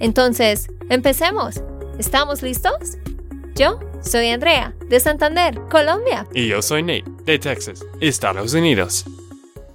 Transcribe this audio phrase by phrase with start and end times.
[0.00, 1.62] Entonces, empecemos.
[1.98, 2.98] ¿Estamos listos?
[3.54, 6.26] Yo soy Andrea, de Santander, Colombia.
[6.34, 9.04] Y yo soy Nate, de Texas, Estados Unidos.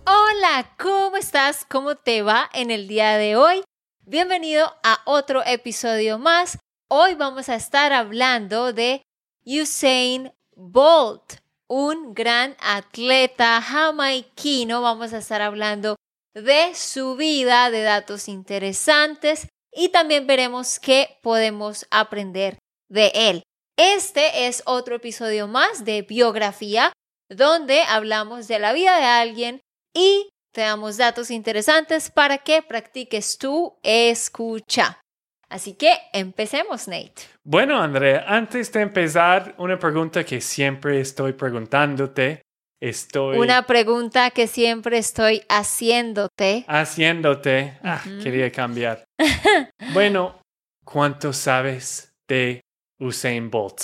[0.06, 1.66] Hola, ¿cómo estás?
[1.70, 3.64] ¿Cómo te va en el día de hoy?
[4.06, 6.58] Bienvenido a otro episodio más.
[6.90, 9.02] Hoy vamos a estar hablando de
[9.46, 14.82] Usain Bolt un gran atleta jamaiquino.
[14.82, 15.96] Vamos a estar hablando
[16.34, 22.58] de su vida, de datos interesantes y también veremos qué podemos aprender
[22.90, 23.44] de él.
[23.78, 26.92] Este es otro episodio más de biografía
[27.30, 29.62] donde hablamos de la vida de alguien
[29.94, 35.00] y te damos datos interesantes para que practiques tu escucha.
[35.48, 37.14] Así que empecemos, Nate.
[37.44, 42.42] Bueno, Andrea, antes de empezar, una pregunta que siempre estoy preguntándote.
[42.82, 43.38] Estoy.
[43.38, 46.66] Una pregunta que siempre estoy haciéndote.
[46.68, 47.78] Haciéndote.
[47.84, 49.04] Ah, quería cambiar.
[49.94, 50.40] bueno,
[50.86, 52.62] ¿cuánto sabes de
[53.00, 53.82] Usain Bolt?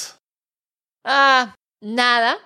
[1.06, 2.38] Ah, nada.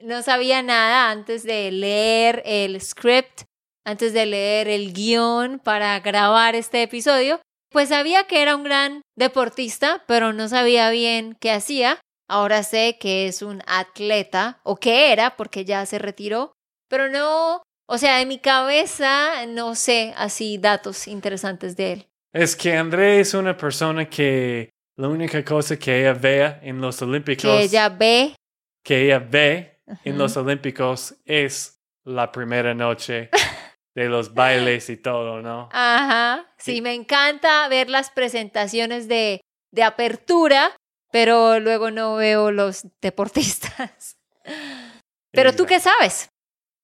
[0.00, 3.42] No sabía nada antes de leer el script,
[3.84, 7.40] antes de leer el guion para grabar este episodio.
[7.70, 12.00] Pues sabía que era un gran deportista, pero no sabía bien qué hacía.
[12.30, 16.52] Ahora sé que es un atleta, o que era, porque ya se retiró,
[16.88, 22.06] pero no, o sea, de mi cabeza no sé así datos interesantes de él.
[22.32, 27.02] Es que André es una persona que la única cosa que ella ve en los
[27.02, 27.42] Olímpicos.
[27.42, 28.36] Que ella ve.
[28.84, 33.30] Que ella ve en los Olímpicos es la primera noche
[33.96, 35.68] de los bailes y todo, ¿no?
[35.72, 39.40] Ajá, sí, me encanta ver las presentaciones de,
[39.72, 40.76] de apertura,
[41.12, 44.16] pero luego no veo los deportistas.
[45.32, 46.28] Pero tú qué sabes?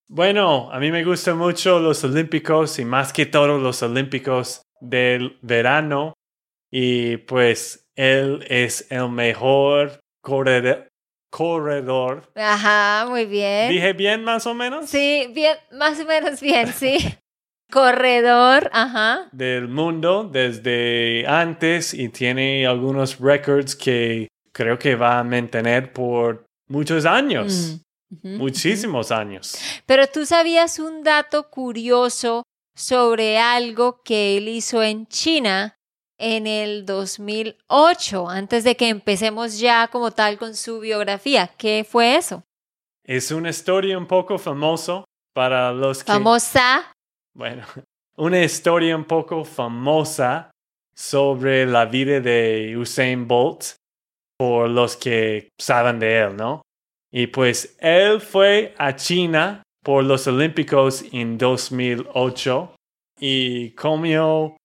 [0.09, 5.37] Bueno, a mí me gustan mucho los olímpicos y más que todo los olímpicos del
[5.43, 6.15] verano.
[6.71, 10.89] Y pues él es el mejor corredor,
[11.31, 12.31] corredor.
[12.37, 13.69] Ajá, muy bien.
[13.71, 14.89] ¿Dije bien más o menos?
[14.89, 16.99] Sí, bien, más o menos bien, sí.
[17.71, 19.29] corredor, ajá.
[19.33, 26.45] Del mundo desde antes y tiene algunos records que creo que va a mantener por
[26.69, 27.79] muchos años.
[28.23, 29.57] Mm, muchísimos años.
[29.85, 32.45] Pero tú sabías un dato curioso
[32.77, 35.77] sobre algo que él hizo en China
[36.19, 41.51] en el 2008, antes de que empecemos ya como tal con su biografía.
[41.59, 42.43] ¿Qué fue eso?
[43.05, 46.13] Es una historia un poco famosa para los que...
[46.13, 46.93] Famosa.
[47.37, 47.65] Bueno,
[48.17, 50.51] una historia un poco famosa
[50.95, 53.75] sobre la vida de Usain Bolt
[54.39, 56.63] por los que saben de él, ¿no?
[57.13, 62.75] Y pues él fue a China por los Olímpicos en 2008
[63.21, 64.57] y comió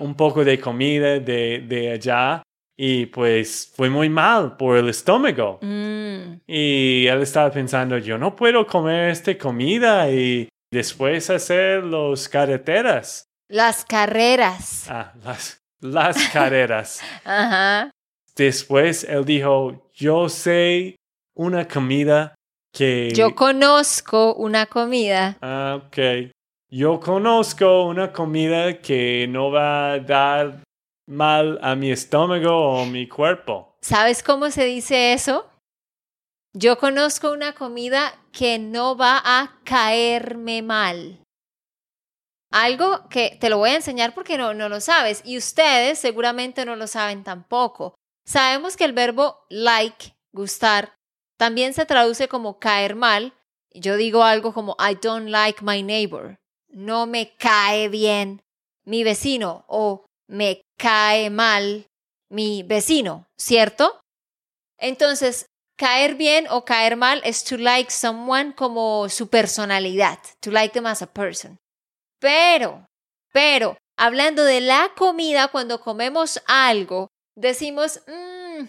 [0.00, 2.42] un poco de comida de, de, allá
[2.78, 5.58] y pues fue muy mal por el estómago.
[5.60, 6.40] Mm.
[6.46, 13.26] Y él estaba pensando, yo no puedo comer esta comida y después hacer las carreteras.
[13.48, 14.86] Las carreras.
[14.90, 17.00] Ah, las, las carreras.
[17.24, 17.90] Ajá.
[18.34, 20.96] Después él dijo, yo sé
[21.36, 22.34] una comida
[22.72, 23.12] que...
[23.14, 25.36] Yo conozco una comida.
[25.42, 26.32] Ah, ok.
[26.70, 30.62] Yo conozco una comida que no va a dar
[31.06, 33.76] mal a mi estómago o mi cuerpo.
[33.82, 35.51] ¿Sabes cómo se dice eso?
[36.54, 41.22] Yo conozco una comida que no va a caerme mal.
[42.52, 46.66] Algo que te lo voy a enseñar porque no, no lo sabes y ustedes seguramente
[46.66, 47.94] no lo saben tampoco.
[48.26, 50.94] Sabemos que el verbo like, gustar,
[51.38, 53.32] también se traduce como caer mal.
[53.72, 56.36] Yo digo algo como I don't like my neighbor
[56.72, 58.42] no me cae bien
[58.84, 61.86] mi vecino o me cae mal
[62.30, 64.00] mi vecino, ¿cierto?
[64.78, 65.46] Entonces,
[65.82, 70.86] caer bien o caer mal es to like someone como su personalidad, to like them
[70.86, 71.58] as a person.
[72.20, 72.86] Pero,
[73.32, 78.66] pero, hablando de la comida, cuando comemos algo, decimos, mmm,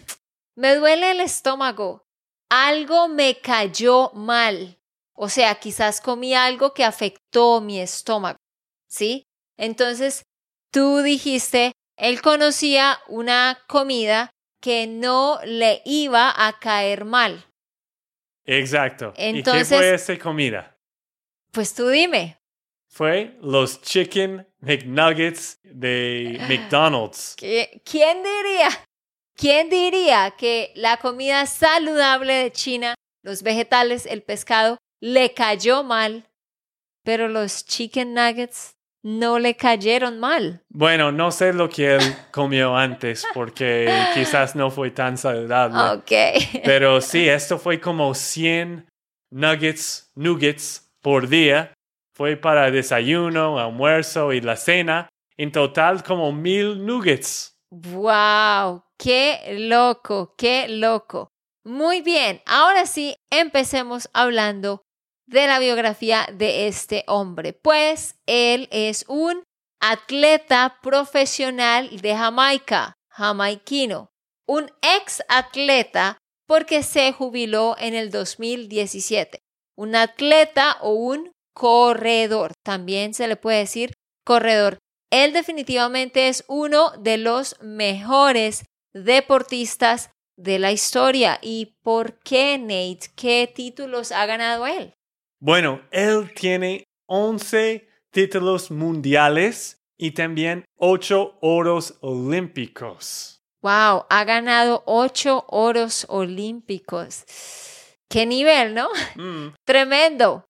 [0.56, 2.02] me duele el estómago,
[2.50, 4.76] algo me cayó mal.
[5.16, 8.38] O sea, quizás comí algo que afectó mi estómago,
[8.88, 9.22] ¿sí?
[9.56, 10.24] Entonces,
[10.72, 14.30] tú dijiste, él conocía una comida
[14.64, 17.44] que no le iba a caer mal.
[18.46, 19.12] Exacto.
[19.18, 20.74] ¿Y qué fue esa comida?
[21.52, 22.38] Pues tú dime,
[22.88, 27.36] Fue los Chicken McNuggets de McDonald's.
[27.40, 28.70] ¿qui- ¿quién diría?
[29.36, 36.30] ¿Quién diría que la comida saludable de China, los vegetales, el pescado, le cayó mal,
[37.04, 38.73] pero los chicken nuggets
[39.04, 40.62] no le cayeron mal?
[40.70, 46.00] Bueno, no sé lo que él comió antes porque quizás no fue tan saludable.
[46.00, 46.62] Ok.
[46.64, 48.88] Pero sí, esto fue como 100
[49.30, 51.74] nuggets, nuggets por día.
[52.16, 55.08] Fue para desayuno, almuerzo y la cena.
[55.36, 57.56] En total como mil nuggets.
[57.70, 58.84] ¡Wow!
[58.96, 60.34] ¡Qué loco!
[60.38, 61.28] ¡Qué loco!
[61.66, 64.83] Muy bien, ahora sí, empecemos hablando
[65.26, 67.52] de la biografía de este hombre.
[67.52, 69.42] Pues él es un
[69.80, 74.10] atleta profesional de Jamaica, jamaiquino,
[74.46, 79.40] un ex atleta porque se jubiló en el 2017.
[79.76, 83.94] Un atleta o un corredor, también se le puede decir
[84.24, 84.78] corredor.
[85.10, 91.38] Él definitivamente es uno de los mejores deportistas de la historia.
[91.40, 93.10] ¿Y por qué, Nate?
[93.14, 94.94] ¿Qué títulos ha ganado él?
[95.40, 103.34] Bueno, él tiene 11 títulos mundiales y también 8 oros olímpicos.
[103.64, 107.24] Wow, ha ganado ocho oros olímpicos.
[108.10, 108.90] ¿Qué nivel, no?
[109.16, 110.44] Mm, Tremendo.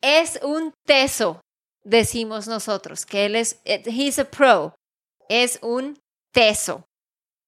[0.00, 1.42] Es un teso,
[1.84, 4.74] decimos nosotros, que él es, eh, he's a pro.
[5.28, 5.98] Es un
[6.32, 6.86] teso.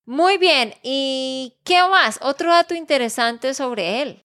[0.05, 2.19] Muy bien, ¿y qué más?
[2.21, 4.23] Otro dato interesante sobre él.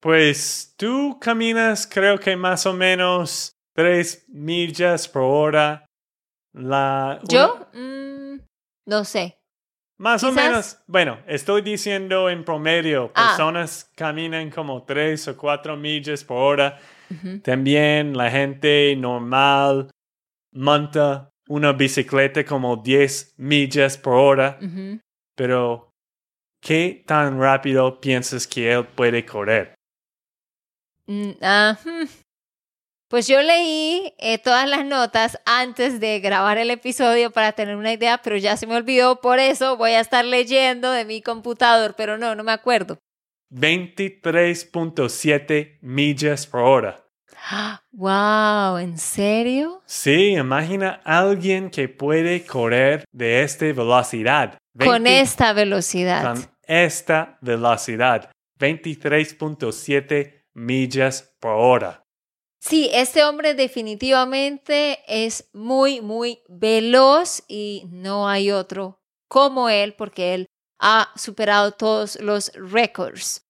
[0.00, 5.84] Pues tú caminas creo que más o menos 3 millas por hora.
[6.54, 7.68] La, ¿Yo?
[7.72, 8.40] Mm,
[8.86, 9.38] no sé.
[10.00, 13.28] Más o menos, bueno, estoy diciendo en promedio, Ah.
[13.30, 16.78] personas caminan como 3 o 4 millas por hora.
[17.42, 19.90] También la gente normal
[20.52, 24.58] monta una bicicleta como 10 millas por hora.
[25.34, 25.90] Pero,
[26.62, 29.74] ¿qué tan rápido piensas que él puede correr?
[31.08, 32.06] Mm, ah, hmm.
[33.08, 37.94] Pues yo leí eh, todas las notas antes de grabar el episodio para tener una
[37.94, 41.94] idea, pero ya se me olvidó, por eso voy a estar leyendo de mi computador,
[41.96, 42.98] pero no, no me acuerdo.
[43.50, 47.02] 23.7 millas por hora.
[47.92, 48.76] ¡Wow!
[48.76, 49.80] ¿En serio?
[49.86, 54.58] Sí, imagina alguien que puede correr de esta velocidad.
[54.78, 56.34] Con 20 esta velocidad.
[56.34, 58.30] con esta velocidad.
[58.60, 62.02] 23.7 millas por hora.
[62.60, 70.34] Sí, este hombre definitivamente es muy, muy veloz y no hay otro como él porque
[70.34, 70.46] él
[70.80, 73.42] ha superado todos los récords.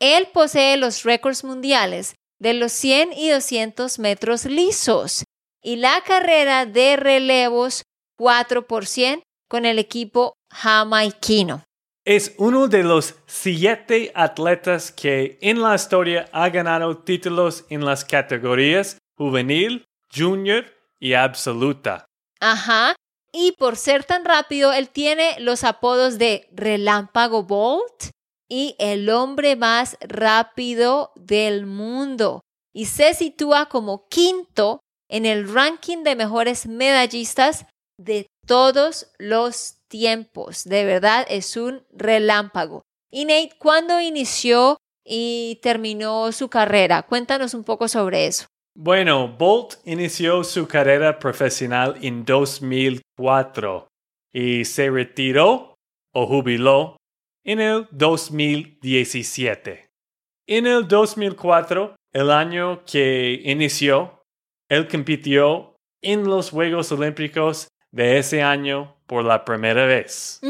[0.00, 5.24] Él posee los récords mundiales de los 100 y 200 metros lisos
[5.62, 7.82] y la carrera de relevos
[8.18, 11.62] 4 por 100 con el equipo jamaiquino.
[12.06, 18.04] Es uno de los siete atletas que en la historia ha ganado títulos en las
[18.04, 20.66] categorías juvenil, junior
[21.00, 22.06] y absoluta.
[22.38, 22.94] Ajá.
[23.32, 28.10] Y por ser tan rápido, él tiene los apodos de Relámpago Bolt
[28.48, 32.40] y el hombre más rápido del mundo.
[32.72, 34.78] Y se sitúa como quinto
[35.10, 37.66] en el ranking de mejores medallistas
[37.98, 40.64] de todos los tiempos.
[40.64, 42.82] De verdad es un relámpago.
[43.10, 47.02] Y Nate, ¿cuándo inició y terminó su carrera?
[47.02, 48.46] Cuéntanos un poco sobre eso.
[48.74, 53.88] Bueno, Bolt inició su carrera profesional en 2004
[54.34, 55.74] y se retiró
[56.12, 56.96] o jubiló
[57.44, 59.86] en el 2017.
[60.46, 64.22] En el 2004, el año que inició,
[64.68, 70.40] él compitió en los Juegos Olímpicos de ese año por la primera vez.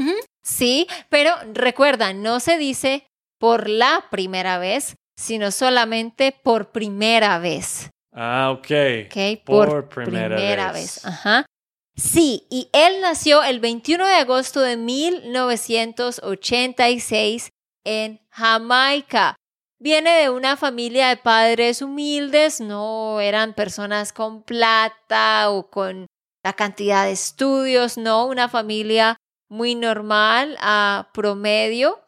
[0.43, 3.07] Sí, pero recuerda, no se dice
[3.39, 7.91] por la primera vez, sino solamente por primera vez.
[8.13, 8.71] Ah, ok.
[9.07, 9.17] ¿Ok?
[9.45, 11.03] Por primera vez.
[11.05, 11.47] Ajá.
[11.97, 17.49] Sí, y él nació el 21 de agosto de 1986
[17.85, 19.35] en Jamaica.
[19.79, 26.07] Viene de una familia de padres humildes, no eran personas con plata o con
[26.47, 29.17] la cantidad de estudios, no, una familia
[29.49, 32.01] muy normal, a promedio.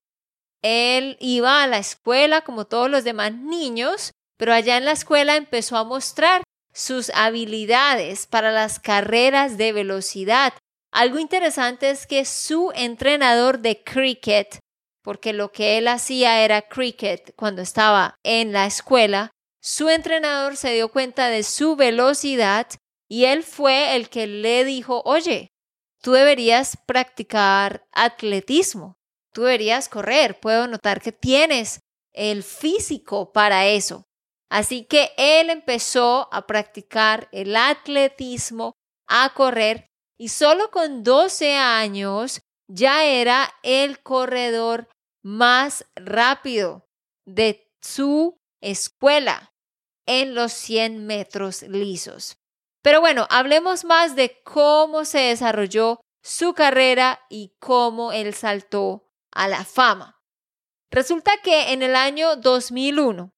[0.62, 5.34] Él iba a la escuela como todos los demás niños, pero allá en la escuela
[5.34, 10.52] empezó a mostrar sus habilidades para las carreras de velocidad
[10.92, 14.60] Algo interesante es que su entrenador de cricket,
[15.02, 20.74] porque lo que él hacía era cricket cuando estaba en la escuela, su entrenador se
[20.74, 22.68] dio cuenta de su velocidad
[23.08, 25.48] y él fue el que le dijo, oye,
[26.02, 28.98] tú deberías practicar atletismo,
[29.32, 31.80] tú deberías correr, puedo notar que tienes
[32.12, 34.04] el físico para eso.
[34.50, 38.72] Así que él empezó a practicar el atletismo,
[39.06, 39.86] a correr,
[40.18, 44.88] y solo con 12 años ya era el corredor
[45.22, 46.86] más rápido
[47.26, 49.52] de su escuela
[50.06, 52.37] en los 100 metros lisos.
[52.88, 59.46] Pero bueno, hablemos más de cómo se desarrolló su carrera y cómo él saltó a
[59.46, 60.22] la fama.
[60.90, 63.28] Resulta que en el año 2001,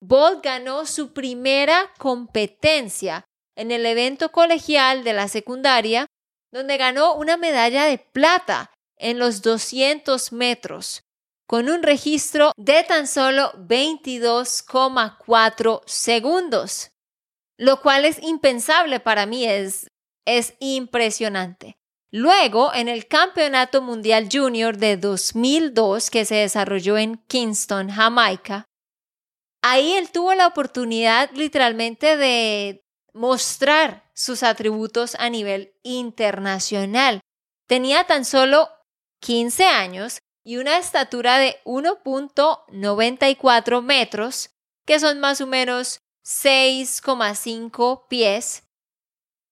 [0.00, 6.06] Bolt ganó su primera competencia en el evento colegial de la secundaria,
[6.50, 11.02] donde ganó una medalla de plata en los 200 metros,
[11.46, 16.89] con un registro de tan solo 22,4 segundos,
[17.60, 19.88] lo cual es impensable para mí, es,
[20.24, 21.76] es impresionante.
[22.10, 28.64] Luego, en el Campeonato Mundial Junior de 2002, que se desarrolló en Kingston, Jamaica,
[29.62, 37.20] ahí él tuvo la oportunidad literalmente de mostrar sus atributos a nivel internacional.
[37.66, 38.70] Tenía tan solo
[39.20, 44.48] 15 años y una estatura de 1.94 metros,
[44.86, 48.64] que son más o menos 6,5 pies.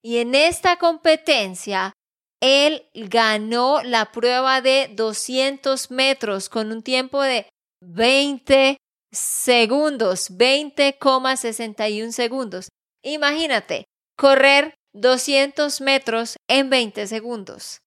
[0.03, 1.93] Y en esta competencia,
[2.41, 7.49] él ganó la prueba de 200 metros con un tiempo de
[7.83, 8.77] 20
[9.13, 12.69] segundos, 20,61 segundos.
[13.03, 13.85] Imagínate,
[14.17, 17.81] correr 200 metros en 20 segundos.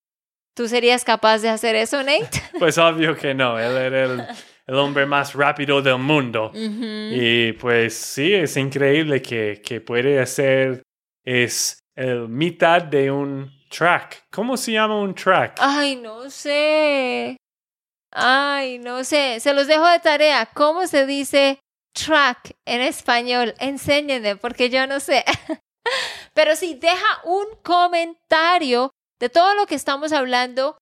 [0.55, 2.41] ¿Tú serías capaz de hacer eso, Nate?
[2.59, 4.27] Pues obvio que no, él era el,
[4.77, 6.51] hombre más rápido del mundo.
[6.53, 10.83] Y pues sí, es increíble que, que puede hacer,
[11.25, 14.23] es el mitad de un track.
[14.31, 15.57] ¿Cómo se llama un track?
[15.59, 17.37] Ay, no sé.
[18.11, 19.39] Ay, no sé.
[19.39, 20.45] Se los dejo de tarea.
[20.53, 21.59] ¿Cómo se dice
[21.93, 23.53] track en español?
[23.59, 25.23] Enséñenme porque yo no sé.
[26.33, 30.77] Pero sí, deja un comentario de todo lo que estamos hablando.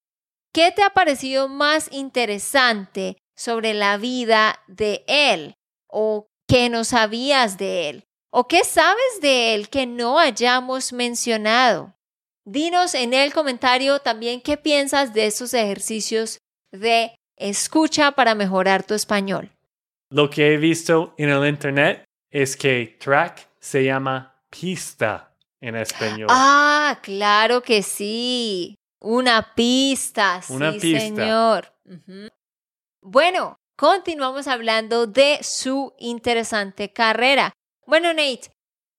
[0.54, 5.56] ¿Qué te ha parecido más interesante sobre la vida de él?
[5.88, 8.04] ¿O qué no sabías de él?
[8.32, 11.96] ¿O qué sabes de él que no hayamos mencionado?
[12.46, 16.40] Dinos en el comentario también qué piensas de esos ejercicios
[16.74, 19.50] de escucha para mejorar tu español.
[20.12, 26.28] Lo que he visto en el internet es que track se llama pista en español.
[26.30, 28.76] Ah, claro que sí.
[29.00, 31.00] Una pista, Una sí, pista.
[31.00, 31.74] señor.
[33.12, 37.54] Bueno, continuamos hablando de su interesante carrera.
[37.88, 38.52] Bueno, Nate,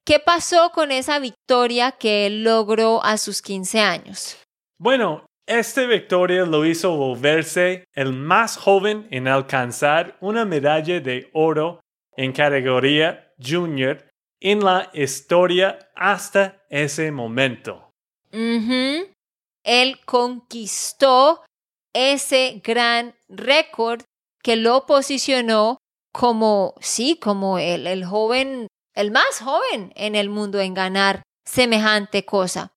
[0.04, 4.36] ¿Qué pasó con esa victoria que él logró a sus 15 años?
[4.76, 11.78] Bueno, esta victoria lo hizo volverse el más joven en alcanzar una medalla de oro
[12.16, 14.04] en categoría junior
[14.40, 17.92] en la historia hasta ese momento.
[18.32, 21.44] Él conquistó
[21.94, 24.02] ese gran récord
[24.42, 25.78] que lo posicionó
[26.12, 32.24] como, sí, como el, el joven el más joven en el mundo en ganar semejante
[32.24, 32.72] cosa.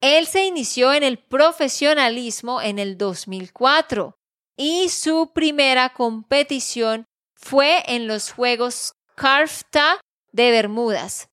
[0.00, 4.16] Él se inició en el profesionalismo en el 2004
[4.56, 7.04] y su primera competición
[7.36, 10.00] fue en los Juegos CARFTA
[10.32, 11.28] de Bermudas.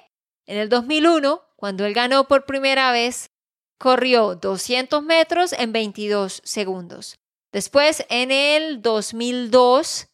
[0.46, 3.30] en el 2001, cuando él ganó por primera vez,
[3.78, 7.18] corrió 200 metros en 22 segundos.
[7.52, 10.08] Después, en el 2002,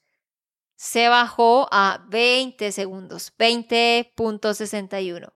[0.76, 5.32] se bajó a 20 segundos, 20.61.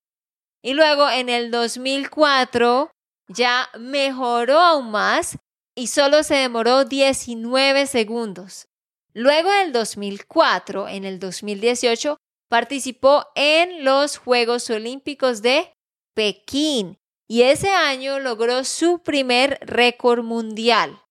[0.61, 2.91] Y luego en el 2004
[3.27, 5.37] ya mejoró aún más
[5.75, 8.67] y solo se demoró 19 segundos.
[9.13, 12.17] Luego del 2004, en el 2018,
[12.49, 15.73] participó en los Juegos Olímpicos de
[16.13, 16.97] Pekín
[17.27, 21.01] y ese año logró su primer récord mundial,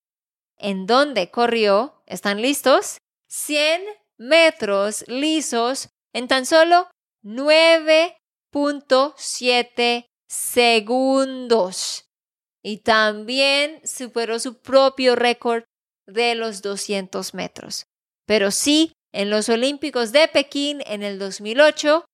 [0.58, 2.98] en donde corrió, ¿están listos?
[3.28, 3.82] 100
[4.18, 6.88] metros lisos en tan solo
[7.22, 8.16] 9
[8.58, 12.04] 9.7 segundos.
[12.62, 15.64] Y también superó su propio récord
[16.06, 17.84] de los 200 metros.
[18.26, 22.04] Pero sí, en los Olímpicos de Pekín en el 2008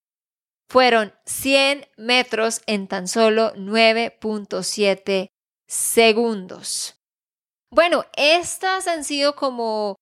[0.70, 5.28] fueron 100 metros en tan solo 9.7
[5.66, 6.96] segundos.
[7.70, 9.96] Bueno, estas han sido como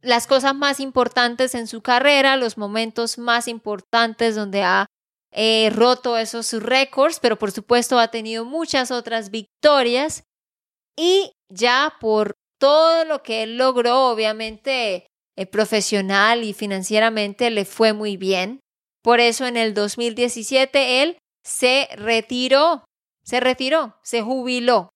[0.00, 4.86] las cosas más importantes en su carrera, los momentos más importantes donde ha
[5.32, 10.24] eh, roto esos récords, pero por supuesto ha tenido muchas otras victorias
[10.96, 15.06] y ya por todo lo que él logró, obviamente
[15.36, 18.60] eh, profesional y financieramente le fue muy bien.
[19.02, 22.84] Por eso en el 2017 él se retiró,
[23.24, 24.90] se retiró, se jubiló.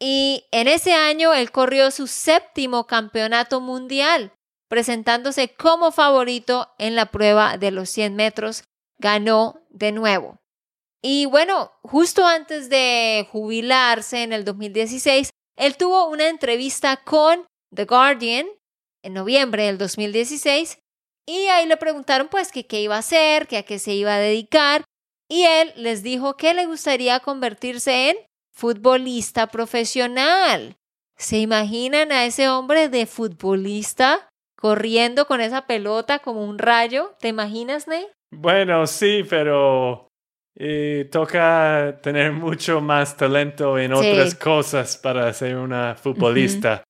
[0.00, 4.32] Y en ese año él corrió su séptimo campeonato mundial,
[4.68, 8.64] presentándose como favorito en la prueba de los 100 metros.
[9.00, 10.38] Ganó de nuevo.
[11.02, 17.86] Y bueno, justo antes de jubilarse en el 2016, él tuvo una entrevista con The
[17.86, 18.46] Guardian
[19.02, 20.78] en noviembre del 2016
[21.26, 24.14] y ahí le preguntaron pues que qué iba a hacer, que a qué se iba
[24.14, 24.84] a dedicar
[25.30, 28.16] y él les dijo que le gustaría convertirse en
[28.52, 30.76] futbolista profesional.
[31.16, 37.14] ¿Se imaginan a ese hombre de futbolista corriendo con esa pelota como un rayo?
[37.18, 38.06] ¿Te imaginas, Ney?
[38.30, 40.08] Bueno, sí, pero
[40.56, 46.84] eh, toca tener mucho más talento en otras cosas para ser una futbolista.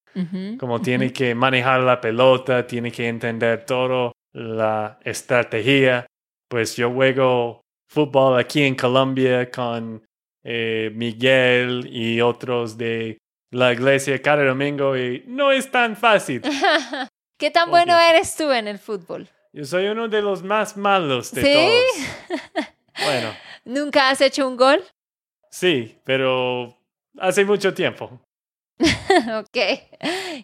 [0.59, 6.07] como tiene que manejar la pelota, tiene que entender todo la estrategia.
[6.49, 10.03] Pues yo juego fútbol aquí en Colombia con
[10.43, 13.19] eh, Miguel y otros de
[13.53, 16.43] la iglesia cada domingo y no es tan fácil.
[17.39, 19.29] ¿Qué tan bueno eres tú en el fútbol?
[19.53, 21.53] Yo soy uno de los más malos de ¿Sí?
[21.53, 22.67] todos.
[23.03, 23.35] Bueno.
[23.65, 24.85] ¿Nunca has hecho un gol?
[25.51, 26.77] Sí, pero
[27.19, 28.21] hace mucho tiempo.
[28.79, 29.57] ok.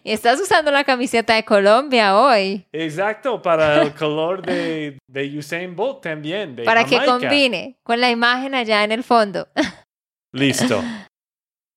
[0.03, 2.65] Y estás usando la camiseta de Colombia hoy.
[2.71, 6.55] Exacto, para el color de, de Usain Bolt también.
[6.65, 9.47] para que combine con la imagen allá en el fondo.
[10.33, 10.83] Listo.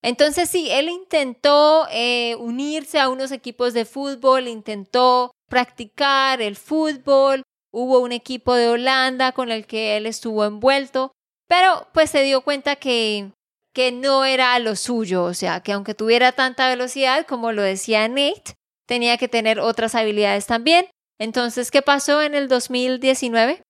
[0.02, 7.42] Entonces sí, él intentó eh, unirse a unos equipos de fútbol, intentó practicar el fútbol,
[7.70, 11.12] hubo un equipo de Holanda con el que él estuvo envuelto,
[11.46, 13.32] pero pues se dio cuenta que
[13.72, 18.08] que no era lo suyo, o sea, que aunque tuviera tanta velocidad, como lo decía
[18.08, 18.54] Nate,
[18.86, 20.86] tenía que tener otras habilidades también.
[21.18, 23.62] Entonces, ¿qué pasó en el 2019?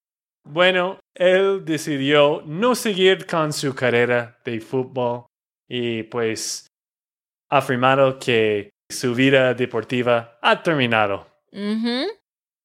[0.44, 5.26] Bueno, él decidió no seguir con su carrera de fútbol
[5.68, 6.66] y pues
[7.50, 11.29] ha afirmado que su vida deportiva ha terminado.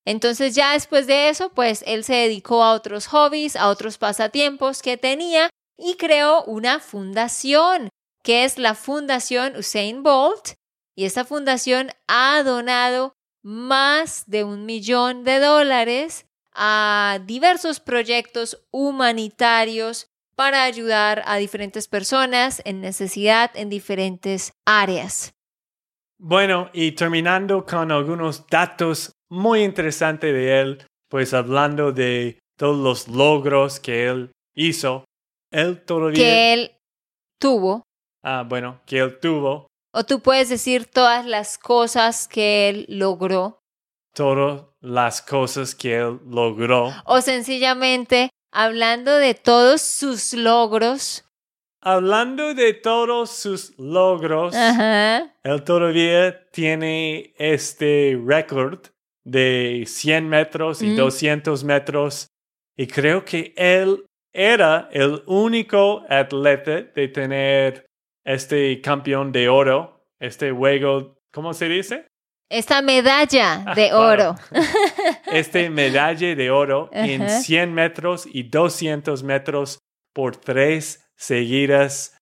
[0.06, 4.82] Entonces ya después de eso, pues él se dedicó a otros hobbies, a otros pasatiempos
[4.82, 7.90] que tenía y creó una fundación,
[8.24, 10.54] que es la Fundación Usain Bolt.
[10.96, 20.08] Y esta fundación ha donado más de un millón de dólares a diversos proyectos humanitarios
[20.36, 25.35] para ayudar a diferentes personas en necesidad en diferentes áreas.
[26.28, 33.08] Bueno, y terminando con algunos datos muy interesantes de él, pues hablando de todos los
[33.08, 35.06] logros que él hizo,
[35.52, 36.18] él todavía...
[36.18, 36.72] Que él
[37.40, 37.84] tuvo.
[38.24, 39.68] Ah, bueno, que él tuvo.
[39.94, 43.60] O tú puedes decir todas las cosas que él logró.
[44.16, 46.92] Todas las cosas que él logró.
[47.06, 51.25] O sencillamente hablando de todos sus logros.
[51.88, 58.88] Hablando de todos sus logros, él todavía tiene este récord
[59.24, 61.68] de 100 metros y 200 mm.
[61.68, 62.28] metros.
[62.76, 67.86] Y creo que él era el único atleta de tener
[68.24, 72.08] este campeón de oro, este juego, ¿cómo se dice?
[72.50, 74.34] Esta medalla ah, de oro.
[75.32, 79.78] este medalla de oro en 100 metros y 200 metros
[80.16, 82.16] por tres seguidas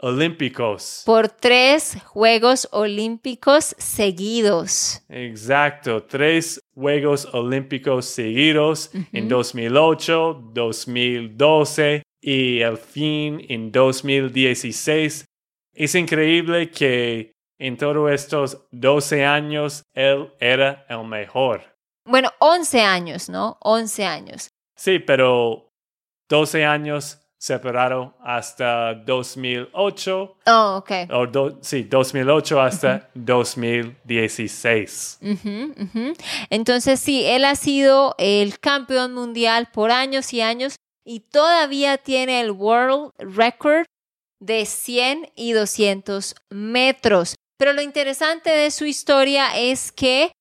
[0.00, 1.02] olímpicos.
[1.04, 5.02] Por tres Juegos Olímpicos seguidos.
[5.08, 15.24] Exacto, tres Juegos Olímpicos seguidos en 2008, 2012 y al fin en 2016.
[15.74, 21.76] Es increíble que en todos estos 12 años él era el mejor.
[22.04, 23.58] Bueno, 11 años, ¿no?
[23.60, 24.48] 11 años.
[24.76, 25.68] Sí, pero
[26.28, 30.36] 12 años separado hasta 2008.
[30.46, 30.90] Oh, ok.
[31.10, 31.26] O
[31.60, 35.20] sí, 2008 hasta 2016.
[36.50, 40.74] Entonces, sí, él ha sido el campeón mundial por años y años
[41.04, 43.86] y todavía tiene el World Record
[44.40, 47.36] de 100 y 200 metros.
[47.56, 50.32] Pero lo interesante de su historia es que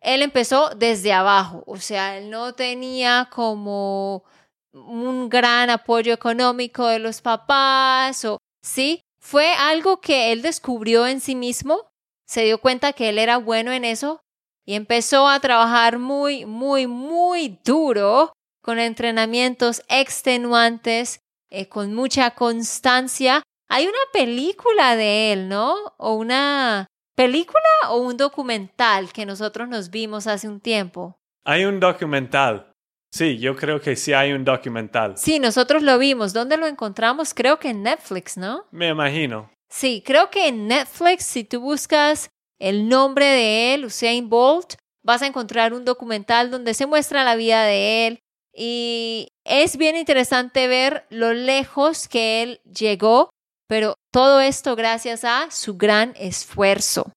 [0.00, 4.24] él empezó desde abajo, o sea, él no tenía como
[4.72, 11.20] un gran apoyo económico de los papás o sí, fue algo que él descubrió en
[11.20, 11.88] sí mismo,
[12.26, 14.20] se dio cuenta que él era bueno en eso
[14.64, 23.42] y empezó a trabajar muy, muy, muy duro con entrenamientos extenuantes, eh, con mucha constancia.
[23.68, 25.74] Hay una película de él, ¿no?
[25.96, 31.16] O una película o un documental que nosotros nos vimos hace un tiempo.
[31.44, 32.69] Hay un documental.
[33.12, 35.16] Sí, yo creo que sí hay un documental.
[35.16, 36.32] Sí, nosotros lo vimos.
[36.32, 37.34] ¿Dónde lo encontramos?
[37.34, 38.64] Creo que en Netflix, ¿no?
[38.70, 39.50] Me imagino.
[39.68, 45.22] Sí, creo que en Netflix, si tú buscas el nombre de él, Usain Bolt, vas
[45.22, 48.20] a encontrar un documental donde se muestra la vida de él
[48.54, 53.30] y es bien interesante ver lo lejos que él llegó,
[53.68, 57.12] pero todo esto gracias a su gran esfuerzo.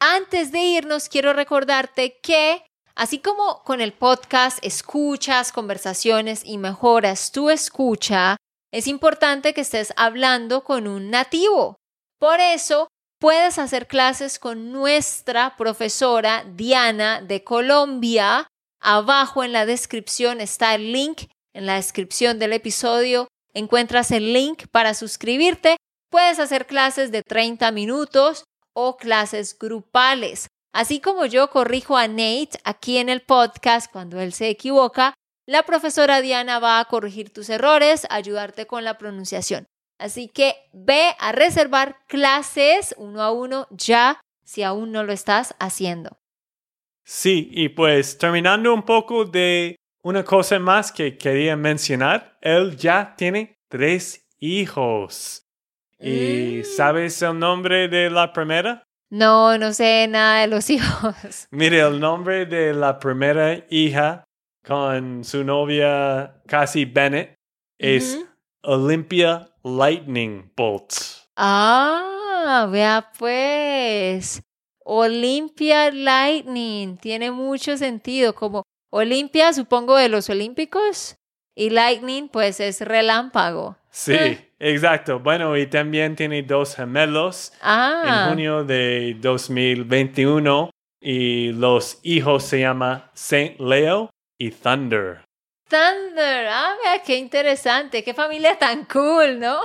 [0.00, 2.62] Antes de irnos, quiero recordarte que
[2.98, 8.36] así como con el podcast escuchas conversaciones y mejoras tu escucha,
[8.72, 11.76] es importante que estés hablando con un nativo.
[12.18, 12.88] Por eso,
[13.20, 18.48] puedes hacer clases con nuestra profesora Diana de Colombia.
[18.80, 21.30] Abajo en la descripción está el link.
[21.54, 25.76] En la descripción del episodio encuentras el link para suscribirte.
[26.10, 30.48] Puedes hacer clases de 30 minutos o clases grupales.
[30.78, 35.12] Así como yo corrijo a Nate aquí en el podcast cuando él se equivoca,
[35.44, 39.66] la profesora Diana va a corregir tus errores, ayudarte con la pronunciación.
[39.98, 45.56] Así que ve a reservar clases uno a uno ya si aún no lo estás
[45.58, 46.16] haciendo.
[47.04, 53.16] Sí, y pues terminando un poco de una cosa más que quería mencionar, él ya
[53.16, 55.42] tiene tres hijos.
[55.98, 56.64] ¿Y mm.
[56.76, 58.84] sabes el nombre de la primera?
[59.10, 61.48] No, no sé nada de los hijos.
[61.50, 64.24] Mire, el nombre de la primera hija
[64.64, 67.34] con su novia Cassie Bennett
[67.78, 68.18] es
[68.62, 71.28] Olympia Lightning Bolts.
[71.36, 74.42] Ah, vea pues.
[74.84, 81.17] Olympia Lightning tiene mucho sentido, como Olympia supongo de los Olímpicos
[81.58, 83.76] y Lightning pues es relámpago.
[83.90, 84.16] Sí,
[84.60, 85.18] exacto.
[85.18, 88.04] Bueno, y también tiene dos gemelos ah.
[88.06, 95.24] en junio de 2021 y los hijos se llaman Saint Leo y Thunder.
[95.68, 96.46] Thunder.
[96.48, 98.04] Ah, mira, qué interesante.
[98.04, 99.60] Qué familia tan cool, ¿no?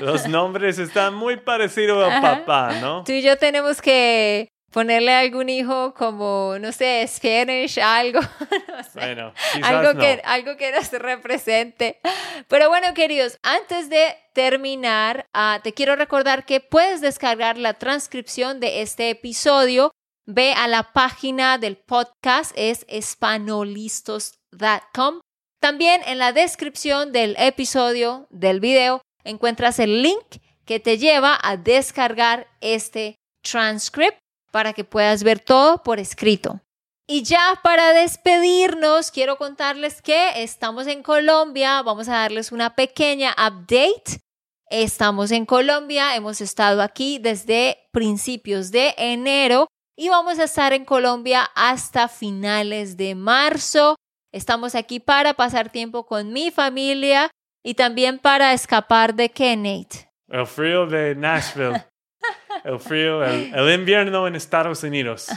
[0.00, 3.04] Los nombres están muy parecidos al papá, ¿no?
[3.04, 8.20] Tú y yo tenemos que ponerle a algún hijo como, no sé, Spanish, algo.
[8.20, 8.90] no sé.
[8.94, 10.00] Bueno, algo, no.
[10.00, 12.00] que, algo que nos represente.
[12.48, 18.60] Pero bueno, queridos, antes de terminar, uh, te quiero recordar que puedes descargar la transcripción
[18.60, 19.90] de este episodio.
[20.26, 25.20] Ve a la página del podcast, es espanolistos.com
[25.60, 31.56] también en la descripción del episodio del video encuentras el link que te lleva a
[31.56, 34.18] descargar este transcript
[34.50, 36.60] para que puedas ver todo por escrito.
[37.06, 43.32] Y ya para despedirnos, quiero contarles que estamos en Colombia, vamos a darles una pequeña
[43.32, 44.20] update.
[44.68, 50.84] Estamos en Colombia, hemos estado aquí desde principios de enero y vamos a estar en
[50.84, 53.96] Colombia hasta finales de marzo.
[54.30, 57.30] Estamos aquí para pasar tiempo con mi familia
[57.64, 60.08] y también para escapar de Kenneth.
[60.28, 61.84] El frío de Nashville.
[62.64, 65.28] el frío, el, invierno en Estados Unidos.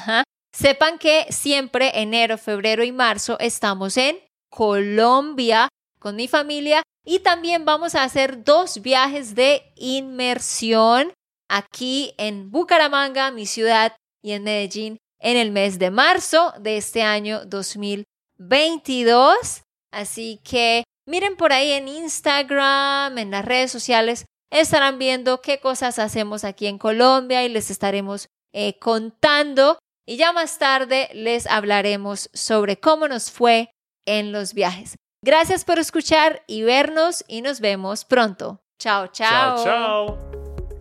[0.54, 7.64] Sepan que siempre enero, febrero y marzo estamos en Colombia con mi familia y también
[7.64, 11.14] vamos a hacer dos viajes de inmersión
[11.50, 17.04] aquí en Bucaramanga, mi ciudad, y en Medellín en el mes de marzo de este
[17.04, 18.12] año 2020.
[18.42, 19.64] 22.
[19.92, 25.98] Así que miren por ahí en Instagram, en las redes sociales, estarán viendo qué cosas
[25.98, 29.80] hacemos aquí en Colombia y les estaremos eh, contando.
[30.06, 33.72] Y ya más tarde les hablaremos sobre cómo nos fue
[34.06, 34.96] en los viajes.
[35.24, 38.62] Gracias por escuchar y vernos y nos vemos pronto.
[38.80, 39.64] Chao, chao.
[39.64, 40.32] Chao, chao.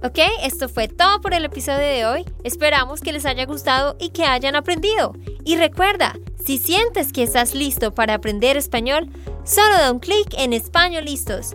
[0.03, 2.25] Ok, esto fue todo por el episodio de hoy.
[2.43, 5.13] Esperamos que les haya gustado y que hayan aprendido.
[5.45, 9.11] Y recuerda, si sientes que estás listo para aprender español,
[9.45, 11.55] solo da un clic en Español Listos.